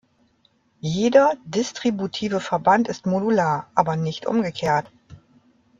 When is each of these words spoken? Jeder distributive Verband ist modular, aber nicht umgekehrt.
Jeder 0.79 1.37
distributive 1.45 2.39
Verband 2.39 2.87
ist 2.87 3.05
modular, 3.05 3.69
aber 3.75 3.95
nicht 3.97 4.25
umgekehrt. 4.25 4.91